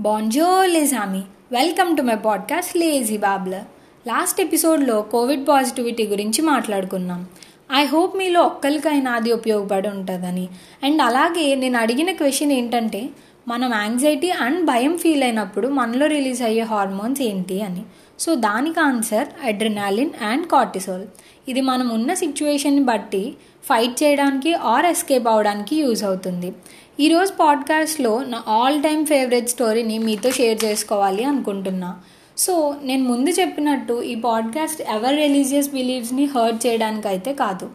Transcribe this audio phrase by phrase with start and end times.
[0.00, 1.22] Bonjour లేజామి
[1.52, 3.64] welcome to my podcast lazy babbler
[4.08, 7.26] last ఎపిసోడ్లో Covid positivity గురించి మాట్లాడుకున్నాం.
[7.74, 10.48] I hope మీలో ఒక్కరికైనా అది ఉపయోగపడి ఉంటుందని.
[10.84, 13.08] అండ్ అలాగే నేను అడిగిన క్వశ్చన్ ఏంటంటే
[13.48, 17.82] మనం యాంగ్జైటీ అండ్ భయం ఫీల్ అయినప్పుడు మనలో రిలీజ్ అయ్యే హార్మోన్స్ ఏంటి అని.
[18.18, 21.04] సో దానికి ఆన్సర్ అడ్రినాలిన్ అండ్ కార్టిసోల్
[21.48, 23.34] ఇది మనం ఉన్న సిచ్యువేషన్ని బట్టి
[23.64, 26.54] ఫైట్ చేయడానికి ఆర్ ఎస్కేప్ అవడానికి యూజ్ అవుతుంది.
[27.00, 32.00] ఈరోజు పాడ్కాస్ట్లో నా ఆల్ టైమ్ ఫేవరెట్ స్టోరీని మీతో షేర్ చేసుకోవాలి అనుకుంటున్నా.
[32.36, 37.70] సో నేను ముందు చెప్పినట్టు ఈ పాడ్కాస్ట్ ఎవర్ రిలీజియస్ బిలీవ్స్ని హర్ట్ చేయడానికి అయితే కాదు.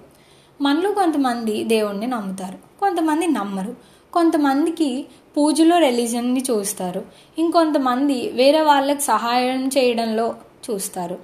[0.61, 3.75] మనలో కొంతమంది దేవుణ్ణి నమ్ముతారు కొంతమంది నమ్మరు
[4.13, 5.05] కొంతమందికి
[5.37, 7.05] పూజలో రిలీజన్ని చూస్తారు
[7.37, 10.35] ఇంకొంతమంది వేరే వాళ్ళకి సహాయం చేయడంలో
[10.69, 11.15] చూస్తారు.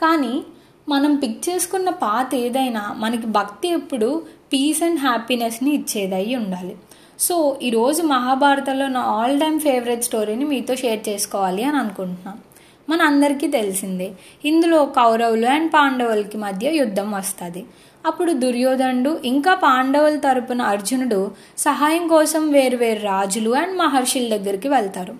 [0.00, 0.42] కానీ
[0.88, 6.76] మనం పిక్ చేసుకున్న పాత ఏదైనా మనకి భక్తి ఎప్పుడు పీస్ అండ్ హ్యాపీనెస్ని ఇచ్చేదై ఉండాలి.
[7.20, 12.38] సో ఈరోజు మహాభారతంలో నా ఆల్ టైమ్ ఫేవరెట్ స్టోరీని మీతో షేర్ చేసుకోవాలి అని అనుకుంటున్నాను
[12.90, 14.12] మన అందరికీ తెలిసిందే
[14.44, 17.66] ఇందులో కౌరవులు అండ్ పాండవులకి మధ్య యుద్ధం వస్తుంది.
[18.06, 25.14] అప్పుడు దుర్యోధనుడు ఇంకా పాండవుల తరపున అర్జునుడు సహాయం కోసం వేరు వేరు రాజులు అండ్ మహర్షుల దగ్గరికి వెళ్తారు.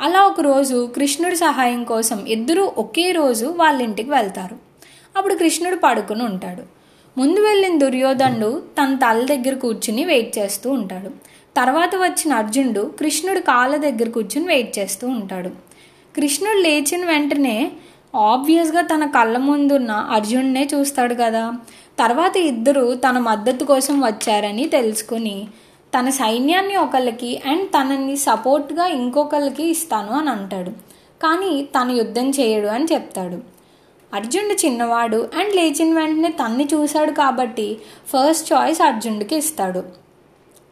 [0.00, 4.56] అలా ఒకరోజు కృష్ణుడి సహాయం కోసం ఇద్దరూ ఒకే రోజు వాళ్ళ ఇంటికి వెళ్తారు.
[5.16, 6.75] అప్పుడు కృష్ణుడు పడుకుని ఉంటాడు.
[7.18, 11.10] ముందు వెళ్ళిన దుర్యోధనుడు తన తల దగ్గర కూర్చుని వెయిట్ చేస్తూ ఉంటాడు.
[11.56, 15.48] తర్వాత వచ్చిన అర్జునుడు కృష్ణుడు కాళ్ళ దగ్గర కూర్చుని వెయిట్ చేస్తూ ఉంటాడు.
[16.16, 17.72] కృష్ణుడు లేచిన వెంటనే
[18.16, 21.52] ఆబ్వియస్గా తన కళ్ళ ముందున్న అర్జునుడినే చూస్తాడు కదా.
[21.98, 25.48] తర్వాత ఇద్దరు తన మద్దతు కోసం వచ్చారని తెలుసుకుని
[25.98, 30.70] తన సైన్యాన్ని ఒకళ్ళకి అండ్ తనని సపోర్ట్గా ఇంకొకళ్ళకి ఇస్తాను అని అంటాడు.
[31.22, 33.55] కానీ తను యుద్ధం చేయడు అని చెప్తాడు.
[34.14, 39.82] అర్జునుడు చిన్నవాడు అండ్ లేచిన వెంటనే తన్ని చూశాడు కాబట్టి ఫస్ట్ చాయిస్ అర్జునుడికి ఇస్తాడు.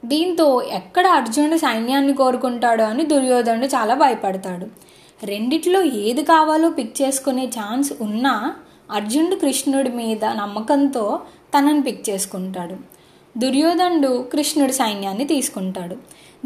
[0.05, 4.67] దీంతో ఎక్కడ అర్జునుడు సైన్యాన్ని కోరుకుంటాడో అని దుర్యోధనుడు చాలా భయపడతాడు.
[5.27, 8.55] రెండిట్లో ఏది కావాలో పిక్ చేసుకునే ఛాన్స్ ఉన్నా
[8.91, 11.21] అర్జునుడు కృష్ణుడి మీద నమ్మకంతో
[11.59, 12.77] తనని పిక్ చేసుకుంటాడు.
[13.39, 15.97] దుర్యోధనుడు కృష్ణుడి సైన్యాన్ని తీసుకుంటాడు.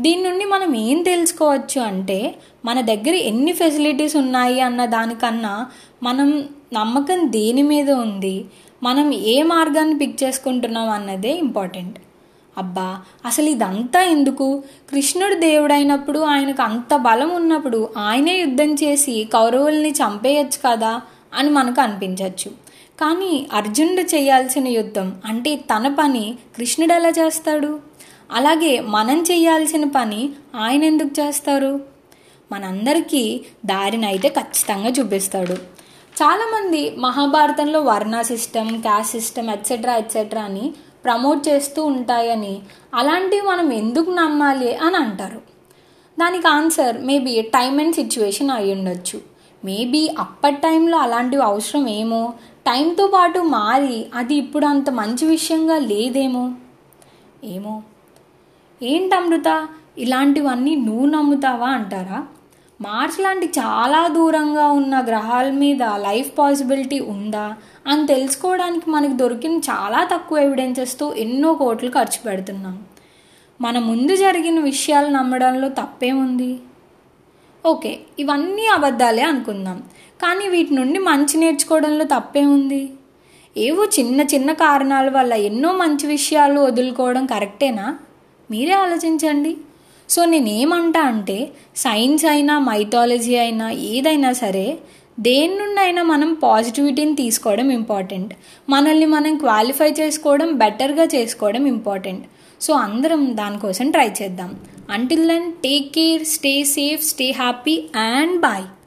[0.01, 2.35] దీని నుండి మనం ఏం తెలుసుకోవచ్చు అంటే
[2.65, 5.67] మన దగ్గర ఎన్ని ఫెసిలిటీస్ ఉన్నాయి అన్న దానికన్నా
[6.03, 8.45] మనం నమ్మకం దేని మీద ఉంది?
[8.83, 11.99] మనం ఏ మార్గాన్ని పిక్ చేసుకుంటున్నాం అన్నదే ఇంపార్టెంట్
[12.59, 14.63] అబ్బా అసలు ఇదంతా ఎందుకు?
[14.91, 21.01] కృష్ణుడు దేవుడైనప్పుడు ఆయనకు అంత బలం ఉన్నప్పుడు ఆయనే యుద్ధం చేసి కౌరవుల్ని చంపేయచ్చు కదా
[21.35, 22.51] అని మనకు అనిపించవచ్చు
[23.01, 27.81] కానీ అర్జునుడు చేయాల్సిన యుద్ధం అంటే తన పని కృష్ణుడు ఎలా చేస్తాడు?
[28.33, 31.81] అలాగే మనం చేయాల్సిన పని ఆయన ఎందుకు చేస్తారు?
[32.53, 35.79] మనందరికీ దారినైతే ఖచ్చితంగా చూపిస్తాడు.
[36.23, 40.73] చాలామంది మహాభారతంలో varna system caste system etcetera etcetera అని
[41.05, 42.61] ప్రమోట్ చేస్తూ ఉంటాయని
[42.95, 45.41] అలాంటివి మనం ఎందుకు నమ్మాలి అని అంటారు.
[46.21, 49.21] దానికి answer maybe time and situation అయి ఉండొచ్చు.
[49.65, 52.35] మేబీ అప్పటి టైంలో అలాంటివి అవసరం ఏమో?
[52.61, 56.53] టైంతో పాటు మారి అది ఇప్పుడు అంత మంచి విషయంగా లేదేమో?
[57.45, 57.83] ఏమో?
[58.83, 59.69] ఏంటి అమృత?
[59.99, 62.27] ఇలాంటివన్నీ నువ్వు నమ్ముతావా అంటారా?
[62.81, 67.57] మార్స్ లాంటి చాలా దూరంగా ఉన్న గ్రహాల మీద లైఫ్ పాసిబిలిటీ ఉందా
[67.87, 72.83] అని తెలుసుకోవడానికి మనకు దొరికిన చాలా తక్కువ ఎవిడెన్సెస్తో ఎన్నో కోట్లు ఖర్చు పెడుతున్నాం.
[73.61, 76.61] మన ముందు జరిగిన విషయాలు నమ్మడంలో తప్పేముంది?
[77.67, 79.83] ఓకే ఇవన్నీ అబద్ధాలే అనుకుందాం.
[80.23, 82.93] కానీ వీటి నుండి మంచి నేర్చుకోవడంలో తప్పేముంది?
[83.57, 87.99] ఏవో చిన్న చిన్న కారణాల వల్ల ఎన్నో మంచి విషయాలు వదులుకోవడం కరెక్టేనా?
[88.51, 89.57] మీరే ఆలోచించండి.
[90.09, 94.79] సో నేనేమంటా అంటే సైన్స్ అయినా మైథాలజీ అయినా ఏదైనా సరే
[95.21, 98.35] దేని నుండి అయినా మనం పాజిటివిటీని తీసుకోవడం ఇంపార్టెంట్
[98.69, 102.25] మనల్ని మనం క్వాలిఫై చేసుకోవడం బెటర్గా చేసుకోవడం ఇంపార్టెంట్
[102.61, 104.51] సో అందరం దానికోసం ట్రై చేద్దాం.
[104.91, 108.65] Until then take care stay safe stay happy and bye